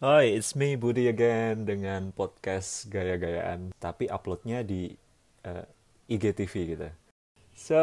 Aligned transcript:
Hai, 0.00 0.32
it's 0.32 0.56
me 0.56 0.80
Budi 0.80 1.12
again 1.12 1.68
dengan 1.68 2.08
podcast 2.16 2.88
gaya-gayaan, 2.88 3.76
tapi 3.76 4.08
uploadnya 4.08 4.64
di 4.64 4.96
uh, 5.44 5.68
IGTV 6.08 6.72
gitu. 6.72 6.88
So, 7.52 7.82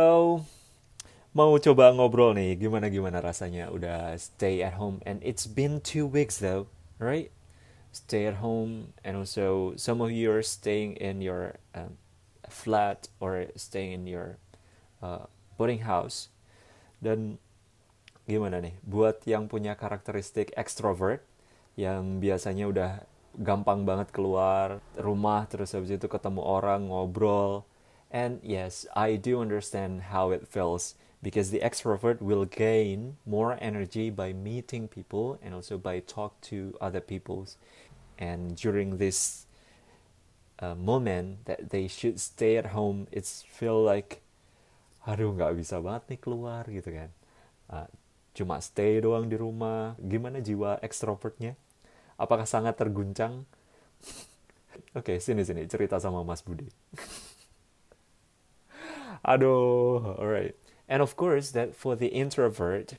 mau 1.37 1.53
coba 1.61 1.93
ngobrol 1.93 2.33
nih, 2.33 2.57
gimana-gimana 2.57 3.21
rasanya 3.21 3.69
udah 3.69 4.17
stay 4.17 4.65
at 4.65 4.81
home 4.81 4.97
and 5.05 5.21
it's 5.21 5.45
been 5.45 5.77
two 5.77 6.09
weeks 6.09 6.41
though, 6.41 6.65
right? 6.97 7.29
Stay 7.93 8.25
at 8.25 8.41
home 8.41 8.97
and 9.05 9.13
also 9.13 9.77
some 9.77 10.01
of 10.01 10.09
you 10.09 10.33
are 10.33 10.41
staying 10.41 10.97
in 10.97 11.21
your 11.21 11.61
um, 11.77 12.01
flat 12.49 13.13
or 13.21 13.45
staying 13.53 13.93
in 13.93 14.09
your 14.09 14.41
uh, 15.05 15.29
boarding 15.53 15.85
house. 15.85 16.33
Dan 16.97 17.37
gimana 18.25 18.57
nih, 18.57 18.73
buat 18.81 19.21
yang 19.29 19.45
punya 19.45 19.77
karakteristik 19.77 20.49
extrovert, 20.57 21.21
yang 21.77 22.17
biasanya 22.17 22.65
udah 22.67 22.91
gampang 23.37 23.85
banget 23.85 24.09
keluar 24.09 24.81
rumah 24.97 25.45
terus 25.45 25.77
habis 25.77 25.93
itu 25.93 26.09
ketemu 26.09 26.41
orang 26.41 26.89
ngobrol. 26.89 27.63
And 28.09 28.41
yes 28.41 28.89
I 28.97 29.15
do 29.21 29.37
understand 29.39 30.09
how 30.09 30.33
it 30.33 30.49
feels 30.49 30.97
because 31.21 31.53
the 31.53 31.61
extrovert 31.61 32.17
will 32.17 32.49
gain 32.49 33.21
more 33.29 33.61
energy 33.61 34.09
by 34.09 34.33
meeting 34.33 34.89
people 34.89 35.37
and 35.45 35.53
also 35.53 35.77
by 35.77 36.01
talk 36.01 36.41
to 36.49 36.73
other 36.81 36.99
people. 36.99 37.45
And 38.17 38.57
during 38.57 38.97
this 38.97 39.45
uh, 40.57 40.73
moment 40.73 41.45
that 41.45 41.69
they 41.69 41.85
should 41.85 42.17
stay 42.17 42.57
at 42.57 42.73
home 42.73 43.05
it's 43.13 43.45
feel 43.45 43.77
like 43.77 44.25
aduh 45.05 45.29
nggak 45.37 45.53
bisa 45.61 45.77
banget 45.77 46.17
nih 46.17 46.19
keluar 46.25 46.65
gitu 46.65 46.89
kan. 46.89 47.13
Uh, 47.69 47.87
cuma 48.33 48.57
stay 48.65 48.97
doang 48.97 49.29
di 49.29 49.37
rumah. 49.37 49.93
Gimana 50.01 50.41
jiwa 50.41 50.81
extrovertnya 50.81 51.53
Apakah 52.17 52.49
sangat 52.49 52.81
terguncang? 52.81 53.45
Oke, 54.97 55.13
okay, 55.13 55.17
sini-sini 55.21 55.69
cerita 55.69 56.01
sama 56.01 56.25
Mas 56.25 56.41
Budi. 56.41 56.65
Aduh, 59.25 60.17
alright. 60.17 60.57
And 60.89 61.01
of 61.01 61.15
course 61.15 61.51
that 61.51 61.75
for 61.75 61.95
the 61.95 62.07
introvert, 62.07 62.97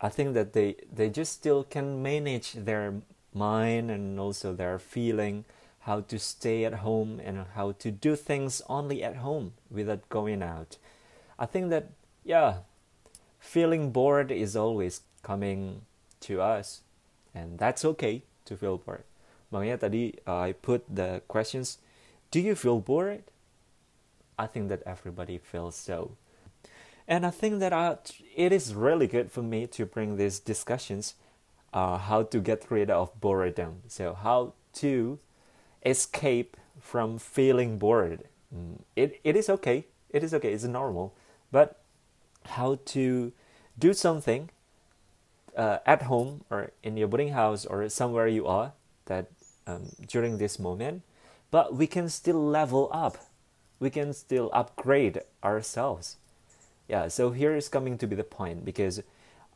I 0.00 0.08
think 0.08 0.34
that 0.34 0.52
they 0.52 0.76
they 0.90 1.08
just 1.08 1.32
still 1.32 1.62
can 1.64 2.02
manage 2.02 2.52
their 2.52 3.00
mind 3.32 3.88
and 3.88 4.18
also 4.18 4.52
their 4.52 4.78
feeling 4.78 5.44
how 5.86 6.00
to 6.00 6.18
stay 6.18 6.64
at 6.64 6.82
home 6.82 7.20
and 7.22 7.46
how 7.54 7.72
to 7.78 7.90
do 7.90 8.16
things 8.16 8.62
only 8.68 9.02
at 9.02 9.22
home 9.22 9.54
without 9.70 10.08
going 10.10 10.42
out. 10.42 10.76
I 11.38 11.46
think 11.46 11.70
that 11.70 11.94
yeah, 12.26 12.66
feeling 13.38 13.90
bored 13.90 14.30
is 14.30 14.56
always 14.56 15.02
coming 15.22 15.82
to 16.26 16.42
us 16.42 16.82
and 17.34 17.58
that's 17.58 17.84
okay 17.84 18.22
to 18.44 18.56
feel 18.56 18.78
bored. 18.78 19.04
Makanya 19.52 19.80
tadi 19.80 20.16
uh, 20.26 20.48
I 20.48 20.52
put 20.52 20.84
the 20.88 21.22
questions, 21.28 21.78
do 22.30 22.40
you 22.40 22.54
feel 22.54 22.80
bored? 22.80 23.22
I 24.38 24.46
think 24.46 24.68
that 24.68 24.82
everybody 24.86 25.38
feels 25.38 25.76
so. 25.76 26.16
And 27.06 27.26
I 27.26 27.30
think 27.30 27.60
that 27.60 27.72
I, 27.72 27.86
uh, 27.88 27.96
it 28.34 28.52
is 28.52 28.74
really 28.74 29.06
good 29.06 29.30
for 29.30 29.42
me 29.42 29.66
to 29.68 29.84
bring 29.84 30.16
these 30.16 30.38
discussions 30.38 31.14
uh, 31.72 31.98
how 31.98 32.22
to 32.22 32.40
get 32.40 32.70
rid 32.70 32.90
of 32.90 33.18
boredom. 33.20 33.82
So, 33.88 34.14
how 34.14 34.54
to 34.80 35.18
escape 35.84 36.56
from 36.80 37.18
feeling 37.18 37.78
bored. 37.78 38.24
Mm, 38.54 38.80
it, 38.96 39.20
it 39.24 39.36
is 39.36 39.48
okay. 39.50 39.86
It 40.10 40.22
is 40.24 40.32
okay. 40.34 40.52
It's 40.52 40.64
normal. 40.64 41.14
But 41.50 41.80
how 42.56 42.78
to 42.96 43.32
do 43.78 43.92
something 43.92 44.50
uh, 45.56 45.78
at 45.86 46.02
home 46.02 46.44
or 46.50 46.70
in 46.82 46.96
your 46.96 47.08
boarding 47.08 47.32
house 47.32 47.66
or 47.66 47.88
somewhere 47.88 48.26
you 48.26 48.46
are 48.46 48.72
that 49.06 49.26
um, 49.66 49.90
during 50.06 50.38
this 50.38 50.58
moment 50.58 51.02
but 51.50 51.74
we 51.74 51.86
can 51.86 52.08
still 52.08 52.42
level 52.42 52.88
up. 52.92 53.18
We 53.78 53.90
can 53.90 54.14
still 54.14 54.48
upgrade 54.54 55.20
ourselves. 55.44 56.16
Yeah 56.88 57.08
so 57.08 57.30
here 57.30 57.54
is 57.54 57.68
coming 57.68 57.98
to 57.98 58.06
be 58.06 58.16
the 58.16 58.24
point 58.24 58.64
because 58.64 59.02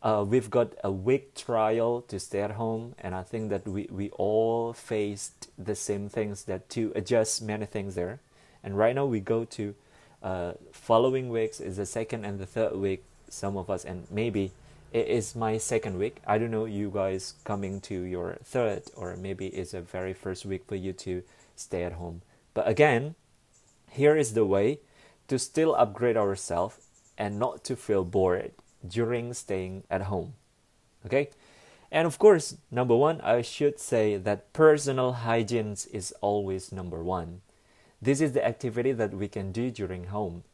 uh, 0.03 0.25
we've 0.27 0.51
got 0.51 0.75
a 0.85 0.91
week 0.91 1.35
trial 1.35 2.03
to 2.03 2.21
stay 2.21 2.41
at 2.41 2.53
home 2.53 2.95
and 2.99 3.15
i 3.15 3.23
think 3.23 3.49
that 3.49 3.67
we, 3.67 3.89
we 3.91 4.11
all 4.11 4.73
faced 4.73 5.49
the 5.59 5.75
same 5.75 6.09
things 6.09 6.45
that 6.45 6.69
to 6.69 6.93
adjust 6.95 7.43
many 7.43 7.67
things 7.67 7.95
there. 7.95 8.21
And 8.63 8.77
right 8.77 8.95
now 8.95 9.07
we 9.07 9.21
go 9.21 9.45
to 9.45 9.75
uh, 10.23 10.53
following 10.73 11.29
weeks 11.29 11.61
is 11.61 11.77
the 11.77 11.87
second 11.87 12.25
and 12.25 12.39
the 12.39 12.47
third 12.47 12.77
week 12.77 13.03
some 13.29 13.57
of 13.57 13.71
us 13.71 13.85
and 13.85 14.07
maybe 14.11 14.53
it 14.93 15.09
is 15.09 15.37
my 15.37 15.59
second 15.59 15.99
week. 15.99 16.23
I 16.27 16.39
don't 16.39 16.51
know 16.51 16.65
you 16.65 16.91
guys 16.91 17.35
coming 17.45 17.81
to 17.83 18.03
your 18.03 18.39
third 18.45 18.85
or 18.95 19.17
maybe 19.17 19.49
it's 19.49 19.75
a 19.75 19.81
very 19.81 20.13
first 20.13 20.47
week 20.47 20.65
for 20.67 20.77
you 20.77 20.93
to 20.95 21.23
stay 21.55 21.83
at 21.85 21.95
home. 21.95 22.23
But 22.55 22.69
again, 22.69 23.15
here 23.91 24.17
is 24.17 24.35
the 24.35 24.45
way 24.45 24.81
to 25.29 25.39
still 25.39 25.75
upgrade 25.75 26.17
ourselves 26.17 26.79
and 27.19 27.39
not 27.39 27.65
to 27.65 27.77
feel 27.77 28.05
bored 28.05 28.53
during 28.87 29.35
staying 29.35 29.85
at 29.91 30.03
home. 30.03 30.35
Okay? 31.05 31.31
And 31.91 32.07
of 32.07 32.19
course, 32.19 32.57
number 32.71 32.97
one, 32.97 33.21
I 33.21 33.43
should 33.43 33.79
say 33.79 34.17
that 34.17 34.53
personal 34.53 35.13
hygiene 35.13 35.77
is 35.93 36.13
always 36.21 36.73
number 36.73 37.03
one. 37.03 37.43
This 38.03 38.21
is 38.21 38.33
the 38.33 38.47
activity 38.47 38.93
that 38.93 39.15
we 39.15 39.29
can 39.29 39.53
do 39.53 39.71
during 39.71 40.05
home 40.05 40.45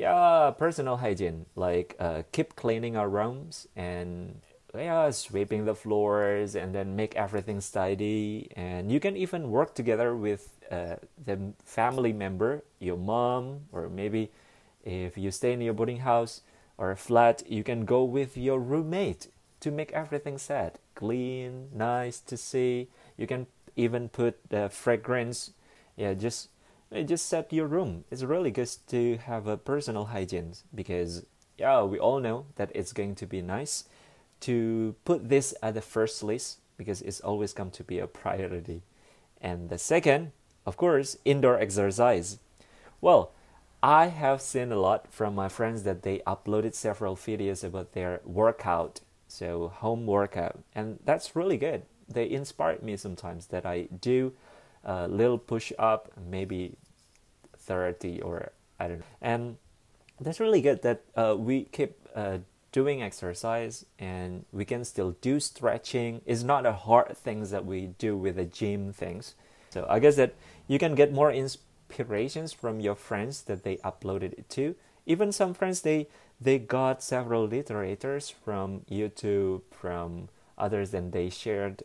yeah, 0.00 0.50
personal 0.56 0.96
hygiene, 0.96 1.44
like 1.56 1.94
uh, 2.00 2.22
keep 2.32 2.56
cleaning 2.56 2.96
our 2.96 3.08
rooms 3.08 3.68
and 3.76 4.40
yeah, 4.74 5.10
sweeping 5.10 5.66
the 5.66 5.74
floors 5.74 6.56
and 6.56 6.74
then 6.74 6.96
make 6.96 7.14
everything 7.16 7.60
tidy. 7.60 8.48
And 8.56 8.90
you 8.90 8.98
can 8.98 9.14
even 9.14 9.50
work 9.50 9.74
together 9.74 10.16
with 10.16 10.56
uh, 10.70 10.96
the 11.22 11.52
family 11.66 12.14
member, 12.14 12.64
your 12.78 12.96
mom, 12.96 13.68
or 13.72 13.90
maybe 13.90 14.30
if 14.84 15.18
you 15.18 15.30
stay 15.30 15.52
in 15.52 15.60
your 15.60 15.74
boarding 15.74 15.98
house 15.98 16.40
or 16.78 16.90
a 16.90 16.96
flat, 16.96 17.42
you 17.46 17.62
can 17.62 17.84
go 17.84 18.02
with 18.02 18.38
your 18.38 18.58
roommate 18.58 19.28
to 19.60 19.70
make 19.70 19.92
everything 19.92 20.38
set, 20.38 20.78
clean, 20.94 21.68
nice 21.74 22.20
to 22.20 22.38
see. 22.38 22.88
You 23.18 23.26
can 23.26 23.48
even 23.76 24.08
put 24.08 24.48
the 24.48 24.70
fragrance, 24.70 25.52
yeah, 25.94 26.14
just 26.14 26.48
just 27.06 27.26
set 27.26 27.52
your 27.52 27.66
room. 27.66 28.04
It's 28.10 28.22
really 28.22 28.50
good 28.50 28.70
to 28.88 29.18
have 29.18 29.46
a 29.46 29.56
personal 29.56 30.06
hygiene 30.06 30.54
because 30.74 31.24
yeah, 31.56 31.82
we 31.82 31.98
all 31.98 32.20
know 32.20 32.46
that 32.56 32.72
it's 32.74 32.92
going 32.92 33.14
to 33.16 33.26
be 33.26 33.42
nice 33.42 33.84
to 34.40 34.96
put 35.04 35.28
this 35.28 35.54
at 35.62 35.74
the 35.74 35.82
first 35.82 36.22
list 36.22 36.58
because 36.76 37.02
it's 37.02 37.20
always 37.20 37.52
come 37.52 37.70
to 37.70 37.84
be 37.84 37.98
a 37.98 38.06
priority. 38.06 38.82
And 39.40 39.68
the 39.68 39.78
second, 39.78 40.32
of 40.66 40.76
course, 40.76 41.16
indoor 41.24 41.58
exercise. 41.58 42.38
Well, 43.00 43.32
I 43.82 44.06
have 44.06 44.40
seen 44.40 44.72
a 44.72 44.76
lot 44.76 45.12
from 45.12 45.34
my 45.34 45.48
friends 45.48 45.84
that 45.84 46.02
they 46.02 46.20
uploaded 46.26 46.74
several 46.74 47.16
videos 47.16 47.62
about 47.64 47.92
their 47.92 48.20
workout, 48.24 49.00
so 49.28 49.68
home 49.68 50.06
workout, 50.06 50.58
and 50.74 50.98
that's 51.04 51.36
really 51.36 51.56
good. 51.56 51.82
They 52.08 52.28
inspired 52.28 52.82
me 52.82 52.96
sometimes 52.96 53.46
that 53.46 53.64
I 53.64 53.88
do 54.00 54.32
a 54.84 55.08
little 55.08 55.38
push 55.38 55.72
up, 55.78 56.10
maybe 56.30 56.76
30 57.58 58.22
or 58.22 58.52
I 58.78 58.88
don't 58.88 58.98
know. 58.98 59.04
And 59.20 59.56
that's 60.20 60.40
really 60.40 60.60
good 60.60 60.82
that 60.82 61.02
uh, 61.16 61.36
we 61.38 61.64
keep 61.64 61.96
uh, 62.14 62.38
doing 62.72 63.02
exercise 63.02 63.84
and 63.98 64.44
we 64.52 64.64
can 64.64 64.84
still 64.84 65.12
do 65.20 65.40
stretching. 65.40 66.22
It's 66.24 66.42
not 66.42 66.66
a 66.66 66.72
hard 66.72 67.16
things 67.16 67.50
that 67.50 67.64
we 67.64 67.88
do 67.98 68.16
with 68.16 68.36
the 68.36 68.44
gym 68.44 68.92
things. 68.92 69.34
So 69.70 69.86
I 69.88 69.98
guess 69.98 70.16
that 70.16 70.34
you 70.66 70.78
can 70.78 70.94
get 70.94 71.12
more 71.12 71.32
inspirations 71.32 72.52
from 72.52 72.80
your 72.80 72.94
friends 72.94 73.42
that 73.42 73.62
they 73.64 73.76
uploaded 73.78 74.32
it 74.34 74.48
to. 74.50 74.74
Even 75.06 75.32
some 75.32 75.54
friends 75.54 75.82
they 75.82 76.08
they 76.40 76.58
got 76.58 77.02
several 77.02 77.46
literators 77.46 78.32
from 78.32 78.80
YouTube, 78.90 79.60
from 79.70 80.30
others, 80.56 80.94
and 80.94 81.12
they 81.12 81.28
shared 81.28 81.82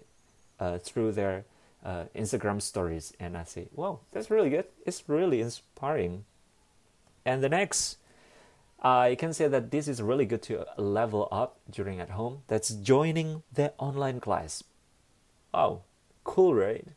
uh, 0.61 0.77
through 0.77 1.11
their 1.11 1.43
uh, 1.85 2.05
Instagram 2.15 2.61
stories, 2.61 3.13
and 3.19 3.37
I 3.37 3.43
say, 3.43 3.67
wow, 3.73 3.99
that's 4.11 4.31
really 4.31 4.49
good. 4.49 4.65
It's 4.85 5.07
really 5.07 5.39
inspiring. 5.39 6.25
And 7.23 7.43
the 7.43 7.49
next, 7.49 7.97
I 8.81 9.15
can 9.17 9.33
say 9.33 9.47
that 9.47 9.71
this 9.71 9.87
is 9.87 10.01
really 10.01 10.25
good 10.25 10.41
to 10.43 10.65
level 10.77 11.27
up 11.31 11.59
during 11.69 11.99
at 11.99 12.09
home. 12.09 12.41
That's 12.47 12.69
joining 12.69 13.43
the 13.53 13.73
online 13.77 14.19
class. 14.19 14.63
Oh, 15.53 15.81
cool, 16.23 16.55
right? 16.55 16.87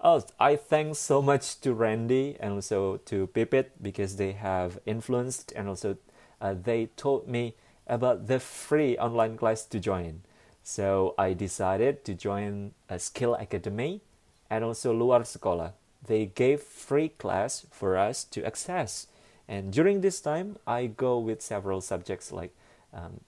Oh, 0.00 0.22
I 0.38 0.56
thank 0.56 0.96
so 0.96 1.22
much 1.22 1.60
to 1.60 1.72
Randy 1.72 2.36
and 2.38 2.54
also 2.54 2.98
to 3.06 3.28
Pipit 3.28 3.80
because 3.80 4.16
they 4.16 4.32
have 4.32 4.78
influenced 4.84 5.52
and 5.56 5.68
also 5.68 5.96
uh, 6.40 6.54
they 6.60 6.86
told 6.96 7.26
me 7.26 7.54
about 7.86 8.26
the 8.26 8.40
free 8.40 8.98
online 8.98 9.36
class 9.36 9.64
to 9.64 9.78
join. 9.80 10.22
So 10.62 11.14
I 11.16 11.32
decided 11.34 12.04
to 12.04 12.14
join 12.14 12.72
a 12.88 12.98
skill 12.98 13.34
academy 13.34 14.02
and 14.50 14.64
also 14.64 14.92
luar 14.92 15.22
sekolah. 15.22 15.72
They 16.06 16.26
gave 16.26 16.60
free 16.60 17.08
class 17.08 17.66
for 17.70 17.96
us 17.96 18.24
to 18.24 18.44
access. 18.44 19.06
And 19.48 19.72
during 19.72 20.00
this 20.00 20.20
time, 20.20 20.56
I 20.66 20.86
go 20.86 21.18
with 21.18 21.42
several 21.42 21.80
subjects 21.80 22.32
like, 22.32 22.54
um, 22.92 23.20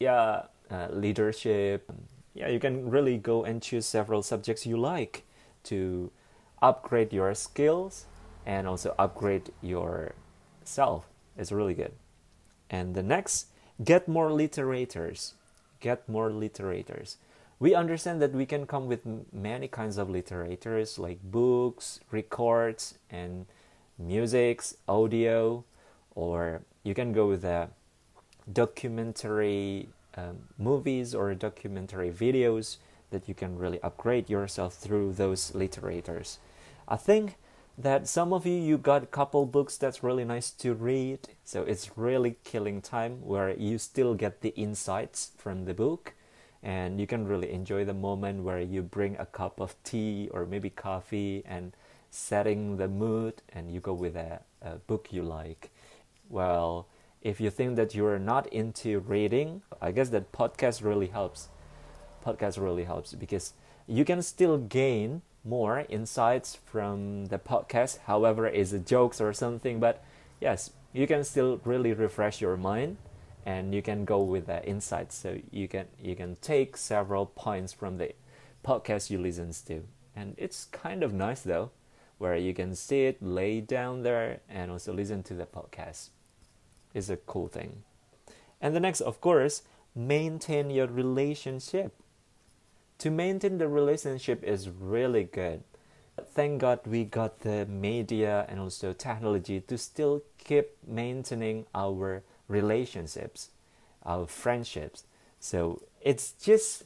yeah, 0.00 0.42
uh, 0.70 0.88
leadership, 0.90 1.90
yeah, 2.34 2.48
you 2.48 2.58
can 2.58 2.90
really 2.90 3.16
go 3.16 3.44
and 3.44 3.62
choose 3.62 3.86
several 3.86 4.22
subjects 4.22 4.66
you 4.66 4.76
like 4.76 5.22
to 5.64 6.10
upgrade 6.60 7.12
your 7.12 7.32
skills 7.34 8.06
and 8.44 8.66
also 8.66 8.94
upgrade 8.98 9.50
yourself. 9.62 11.06
It's 11.36 11.52
really 11.52 11.74
good. 11.74 11.92
And 12.68 12.94
the 12.94 13.02
next, 13.02 13.46
get 13.82 14.08
more 14.08 14.30
literators. 14.30 15.34
Get 15.80 16.08
more 16.08 16.30
literators. 16.30 17.16
We 17.58 17.74
understand 17.74 18.20
that 18.22 18.32
we 18.32 18.46
can 18.46 18.66
come 18.66 18.86
with 18.86 19.06
many 19.32 19.68
kinds 19.68 19.96
of 19.96 20.08
literators 20.08 20.98
like 20.98 21.20
books, 21.22 22.00
records, 22.10 22.98
and 23.10 23.46
musics, 23.98 24.76
audio, 24.88 25.64
or 26.14 26.62
you 26.82 26.94
can 26.94 27.12
go 27.12 27.28
with 27.28 27.42
the 27.42 27.68
documentary 28.52 29.88
um, 30.16 30.38
movies 30.58 31.14
or 31.14 31.34
documentary 31.34 32.10
videos 32.10 32.76
that 33.10 33.28
you 33.28 33.34
can 33.34 33.56
really 33.56 33.80
upgrade 33.82 34.28
yourself 34.28 34.74
through 34.74 35.12
those 35.12 35.52
literators. 35.52 36.38
I 36.88 36.96
think 36.96 37.36
that 37.76 38.06
some 38.06 38.32
of 38.32 38.46
you 38.46 38.54
you 38.54 38.78
got 38.78 39.02
a 39.02 39.06
couple 39.06 39.46
books 39.46 39.76
that's 39.76 40.02
really 40.02 40.24
nice 40.24 40.50
to 40.50 40.74
read 40.74 41.18
so 41.44 41.62
it's 41.62 41.96
really 41.96 42.36
killing 42.44 42.80
time 42.80 43.20
where 43.24 43.50
you 43.50 43.78
still 43.78 44.14
get 44.14 44.42
the 44.42 44.50
insights 44.50 45.32
from 45.36 45.64
the 45.64 45.74
book 45.74 46.14
and 46.64 46.98
you 46.98 47.06
can 47.06 47.28
really 47.28 47.52
enjoy 47.52 47.84
the 47.84 47.94
moment 47.94 48.42
where 48.42 48.60
you 48.60 48.82
bring 48.82 49.16
a 49.18 49.26
cup 49.26 49.60
of 49.60 49.76
tea 49.84 50.30
or 50.32 50.46
maybe 50.46 50.70
coffee 50.70 51.44
and 51.46 51.76
setting 52.10 52.78
the 52.78 52.88
mood 52.88 53.42
and 53.52 53.70
you 53.70 53.80
go 53.80 53.92
with 53.92 54.16
a, 54.16 54.40
a 54.62 54.76
book 54.76 55.12
you 55.12 55.22
like. 55.22 55.70
Well 56.30 56.86
if 57.20 57.40
you 57.40 57.50
think 57.50 57.76
that 57.76 57.94
you're 57.94 58.18
not 58.18 58.46
into 58.52 59.00
reading 59.00 59.62
i 59.80 59.90
guess 59.90 60.10
that 60.10 60.30
podcast 60.30 60.84
really 60.84 61.08
helps. 61.08 61.48
Podcast 62.24 62.62
really 62.62 62.84
helps 62.84 63.14
because 63.14 63.52
you 63.86 64.04
can 64.04 64.22
still 64.22 64.56
gain 64.56 65.22
more 65.44 65.84
insights 65.88 66.58
from 66.64 67.26
the 67.26 67.38
podcast 67.38 67.98
however 68.06 68.48
is 68.48 68.72
it 68.72 68.86
jokes 68.86 69.20
or 69.20 69.32
something 69.32 69.78
but 69.78 70.02
yes 70.40 70.70
you 70.92 71.06
can 71.06 71.22
still 71.24 71.60
really 71.64 71.92
refresh 71.92 72.40
your 72.40 72.56
mind 72.56 72.96
and 73.44 73.74
you 73.74 73.82
can 73.82 74.04
go 74.04 74.22
with 74.22 74.46
the 74.46 74.64
insights 74.66 75.14
so 75.14 75.38
you 75.50 75.68
can 75.68 75.86
you 76.00 76.16
can 76.16 76.36
take 76.36 76.76
several 76.76 77.26
points 77.26 77.72
from 77.72 77.98
the 77.98 78.12
podcast 78.64 79.10
you 79.10 79.18
listen 79.18 79.52
to. 79.66 79.82
And 80.16 80.34
it's 80.38 80.64
kind 80.66 81.02
of 81.02 81.12
nice 81.12 81.42
though 81.42 81.70
where 82.18 82.36
you 82.36 82.54
can 82.54 82.74
sit 82.74 83.22
lay 83.22 83.60
down 83.60 84.02
there 84.02 84.40
and 84.48 84.70
also 84.70 84.92
listen 84.92 85.22
to 85.24 85.34
the 85.34 85.46
podcast. 85.46 86.08
Is 86.94 87.10
a 87.10 87.16
cool 87.16 87.48
thing. 87.48 87.82
And 88.60 88.74
the 88.74 88.80
next 88.80 89.02
of 89.02 89.20
course 89.20 89.62
maintain 89.94 90.70
your 90.70 90.86
relationship. 90.86 91.94
To 92.98 93.10
maintain 93.10 93.58
the 93.58 93.68
relationship 93.68 94.42
is 94.42 94.70
really 94.70 95.24
good. 95.24 95.62
Thank 96.32 96.60
God 96.60 96.80
we 96.86 97.04
got 97.04 97.40
the 97.40 97.66
media 97.66 98.46
and 98.48 98.60
also 98.60 98.92
technology 98.92 99.60
to 99.60 99.76
still 99.76 100.22
keep 100.38 100.70
maintaining 100.86 101.66
our 101.74 102.22
relationships, 102.48 103.50
our 104.04 104.26
friendships. 104.26 105.04
So 105.40 105.82
it's 106.00 106.32
just 106.32 106.84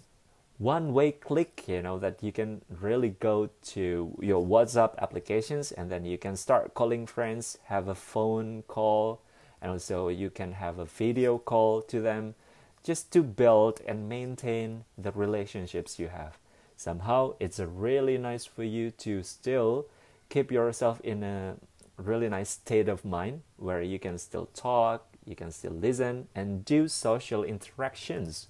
one 0.59 0.93
way 0.93 1.13
click, 1.13 1.65
you 1.69 1.83
know, 1.83 1.99
that 1.99 2.23
you 2.23 2.33
can 2.33 2.63
really 2.81 3.11
go 3.21 3.49
to 3.63 4.17
your 4.21 4.45
WhatsApp 4.45 4.99
applications 4.99 5.71
and 5.73 5.91
then 5.91 6.05
you 6.05 6.19
can 6.19 6.37
start 6.37 6.75
calling 6.75 7.07
friends, 7.07 7.59
have 7.65 7.87
a 7.89 7.95
phone 7.95 8.65
call, 8.67 9.21
and 9.63 9.71
also 9.71 10.09
you 10.09 10.31
can 10.31 10.53
have 10.53 10.79
a 10.79 10.85
video 10.85 11.39
call 11.39 11.83
to 11.83 12.01
them 12.01 12.35
just 12.83 13.13
to 13.13 13.23
build 13.23 13.81
and 13.87 14.09
maintain 14.09 14.85
the 14.97 15.13
relationships 15.13 15.99
you 15.99 16.09
have. 16.09 16.39
Somehow 16.77 17.35
it's 17.41 17.59
really 17.59 18.19
nice 18.19 18.45
for 18.45 18.63
you 18.65 18.91
to 18.93 19.23
still 19.23 19.87
keep 20.29 20.51
yourself 20.51 21.01
in 21.03 21.23
a 21.23 21.57
really 21.97 22.29
nice 22.29 22.51
state 22.51 22.89
of 22.89 23.05
mind 23.05 23.43
where 23.57 23.83
you 23.83 23.99
can 23.99 24.19
still 24.19 24.47
talk, 24.55 25.08
you 25.29 25.37
can 25.37 25.53
still 25.53 25.73
listen, 25.73 26.29
and 26.35 26.65
do 26.65 26.89
social 26.89 27.45
interactions. 27.45 28.49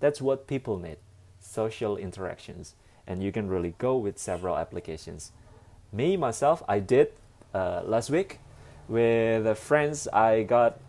That's 0.00 0.20
what 0.20 0.46
people 0.46 0.78
need 0.78 0.96
social 1.40 1.96
interactions. 1.96 2.74
And 3.06 3.22
you 3.22 3.30
can 3.30 3.48
really 3.48 3.74
go 3.78 3.96
with 3.96 4.18
several 4.18 4.56
applications. 4.56 5.32
Me, 5.92 6.16
myself, 6.16 6.62
I 6.66 6.80
did 6.80 7.12
uh, 7.52 7.82
last 7.84 8.10
week 8.10 8.40
with 8.88 9.58
friends. 9.58 10.08
I 10.08 10.42
got 10.42 10.80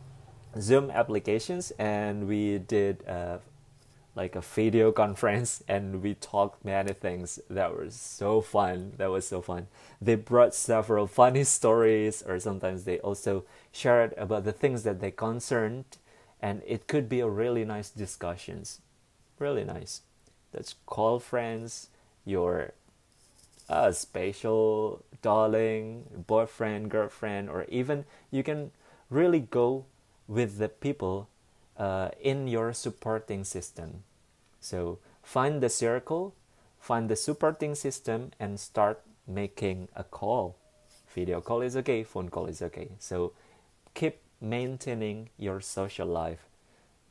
Zoom 0.59 0.89
applications 0.89 1.71
and 1.77 2.27
we 2.27 2.59
did 2.59 3.05
uh, 3.07 3.37
like 4.15 4.35
a 4.35 4.41
video 4.41 4.91
conference 4.91 5.61
and 5.67 6.01
we 6.01 6.13
talked 6.15 6.63
many 6.63 6.93
things 6.93 7.39
that 7.49 7.75
were 7.75 7.89
so 7.89 8.41
fun. 8.41 8.93
That 8.97 9.11
was 9.11 9.27
so 9.27 9.41
fun. 9.41 9.67
They 10.01 10.15
brought 10.15 10.55
several 10.55 11.07
funny 11.07 11.43
stories 11.43 12.23
or 12.23 12.39
sometimes 12.39 12.85
they 12.85 12.99
also 12.99 13.43
shared 13.71 14.13
about 14.17 14.45
the 14.45 14.53
things 14.53 14.83
that 14.83 15.01
they 15.01 15.11
concerned 15.11 15.85
and 16.41 16.61
it 16.65 16.87
could 16.87 17.09
be 17.09 17.19
a 17.19 17.27
really 17.27 17.65
nice 17.65 17.89
discussions. 17.89 18.81
Really 19.39 19.63
nice. 19.63 20.01
Let's 20.53 20.75
call 20.85 21.19
friends, 21.19 21.89
your 22.23 22.71
uh, 23.69 23.91
special 23.91 25.03
darling, 25.21 26.05
boyfriend, 26.27 26.89
girlfriend, 26.89 27.49
or 27.49 27.65
even 27.67 28.05
you 28.31 28.43
can 28.43 28.71
really 29.09 29.39
go 29.39 29.85
with 30.27 30.57
the 30.57 30.69
people 30.69 31.27
uh, 31.77 32.09
in 32.21 32.47
your 32.47 32.73
supporting 32.73 33.43
system. 33.43 34.03
So 34.59 34.99
find 35.23 35.61
the 35.61 35.69
circle, 35.69 36.35
find 36.79 37.09
the 37.09 37.15
supporting 37.15 37.75
system, 37.75 38.31
and 38.39 38.59
start 38.59 39.01
making 39.27 39.89
a 39.95 40.03
call. 40.03 40.55
Video 41.13 41.41
call 41.41 41.61
is 41.61 41.77
okay, 41.77 42.03
phone 42.03 42.29
call 42.29 42.47
is 42.47 42.61
okay. 42.61 42.89
So 42.99 43.33
keep 43.93 44.17
maintaining 44.41 45.29
your 45.37 45.61
social 45.61 46.07
life 46.07 46.45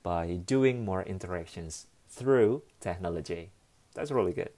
by 0.02 0.34
doing 0.44 0.84
more 0.84 1.02
interactions 1.02 1.86
through 2.08 2.62
technology. 2.80 3.50
That's 3.94 4.10
really 4.10 4.32
good. 4.32 4.50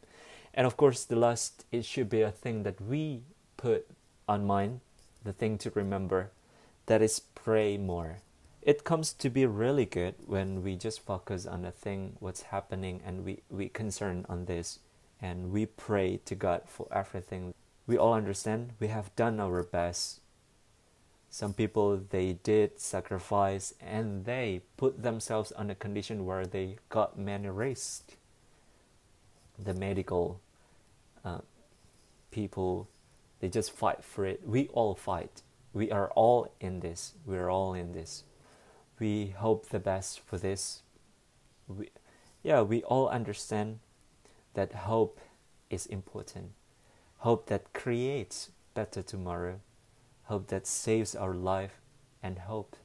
And 0.52 0.66
of 0.66 0.76
course, 0.76 1.04
the 1.04 1.16
last, 1.16 1.64
it 1.70 1.84
should 1.84 2.08
be 2.08 2.22
a 2.22 2.30
thing 2.30 2.62
that 2.64 2.80
we 2.80 3.22
put 3.56 3.86
on 4.28 4.46
mind, 4.46 4.80
the 5.22 5.32
thing 5.32 5.58
to 5.58 5.70
remember, 5.70 6.30
that 6.86 7.02
is 7.02 7.20
pray 7.34 7.76
more 7.76 8.18
it 8.66 8.82
comes 8.82 9.12
to 9.12 9.30
be 9.30 9.46
really 9.46 9.84
good 9.86 10.16
when 10.26 10.60
we 10.64 10.74
just 10.74 11.00
focus 11.00 11.46
on 11.46 11.64
a 11.64 11.70
thing 11.70 12.16
what's 12.18 12.42
happening 12.42 13.00
and 13.06 13.24
we 13.24 13.40
we 13.48 13.68
concern 13.68 14.26
on 14.28 14.46
this 14.46 14.80
and 15.22 15.52
we 15.52 15.64
pray 15.64 16.18
to 16.24 16.34
god 16.34 16.62
for 16.66 16.88
everything. 16.90 17.54
We 17.86 17.96
all 17.96 18.12
understand 18.12 18.72
we 18.80 18.88
have 18.88 19.14
done 19.14 19.38
our 19.38 19.62
best. 19.62 20.20
Some 21.30 21.54
people 21.54 22.02
they 22.10 22.32
did 22.42 22.80
sacrifice 22.80 23.72
and 23.80 24.24
they 24.24 24.62
put 24.76 25.00
themselves 25.00 25.52
on 25.52 25.70
a 25.70 25.76
condition 25.76 26.26
where 26.26 26.44
they 26.44 26.78
got 26.88 27.16
many 27.16 27.48
risks. 27.48 28.16
The 29.56 29.74
medical 29.74 30.40
uh, 31.24 31.42
people 32.32 32.88
they 33.38 33.48
just 33.48 33.70
fight 33.70 34.02
for 34.02 34.26
it. 34.26 34.40
We 34.44 34.66
all 34.72 34.96
fight. 34.96 35.42
We 35.72 35.92
are 35.92 36.10
all 36.16 36.52
in 36.58 36.80
this. 36.80 37.12
We're 37.24 37.48
all 37.48 37.72
in 37.72 37.92
this 37.92 38.24
we 38.98 39.34
hope 39.36 39.68
the 39.68 39.78
best 39.78 40.20
for 40.20 40.38
this. 40.38 40.82
We, 41.68 41.90
yeah, 42.42 42.62
we 42.62 42.82
all 42.82 43.08
understand 43.08 43.80
that 44.54 44.72
hope 44.72 45.20
is 45.68 45.86
important. 45.86 46.52
Hope 47.18 47.46
that 47.46 47.72
creates 47.72 48.50
better 48.74 49.02
tomorrow. 49.02 49.60
Hope 50.24 50.48
that 50.48 50.66
saves 50.66 51.14
our 51.14 51.34
life 51.34 51.80
and 52.22 52.38
hope 52.38 52.76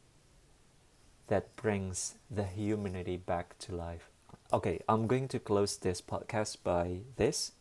that 1.27 1.55
brings 1.55 2.15
the 2.29 2.43
humanity 2.43 3.17
back 3.17 3.57
to 3.59 3.75
life. 3.75 4.09
Okay, 4.51 4.81
I'm 4.89 5.07
going 5.07 5.27
to 5.29 5.39
close 5.39 5.77
this 5.77 6.01
podcast 6.01 6.57
by 6.63 6.99
this. 7.15 7.53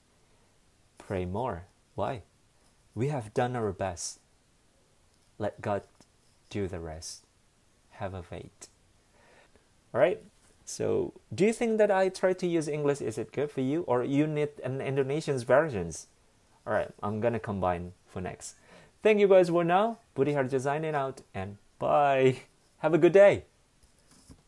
Pray 0.98 1.24
more. 1.24 1.66
Why? 1.94 2.22
We 2.94 3.08
have 3.08 3.32
done 3.32 3.54
our 3.54 3.72
best. 3.72 4.18
Let 5.38 5.60
God 5.60 5.82
do 6.50 6.66
the 6.66 6.80
rest 6.80 7.24
have 8.00 8.14
a 8.14 8.22
fate. 8.22 8.68
All 9.94 10.00
right. 10.00 10.20
So, 10.64 11.14
do 11.34 11.44
you 11.44 11.52
think 11.52 11.78
that 11.78 11.90
I 11.90 12.08
try 12.08 12.32
to 12.32 12.46
use 12.46 12.68
English? 12.68 13.00
Is 13.00 13.18
it 13.18 13.32
good 13.32 13.50
for 13.50 13.60
you, 13.60 13.82
or 13.88 14.04
you 14.04 14.26
need 14.26 14.50
an 14.62 14.80
Indonesian's 14.80 15.42
versions? 15.42 16.06
All 16.66 16.72
right, 16.72 16.90
I'm 17.02 17.20
gonna 17.20 17.40
combine 17.40 17.92
for 18.06 18.20
next. 18.20 18.54
Thank 19.02 19.18
you 19.18 19.26
guys 19.26 19.48
for 19.48 19.64
now. 19.64 19.98
Budi 20.14 20.34
Harjo 20.34 20.60
signing 20.60 20.94
out, 20.94 21.22
and 21.34 21.56
bye. 21.78 22.36
Have 22.78 22.94
a 22.94 22.98
good 22.98 23.12
day. 23.12 23.49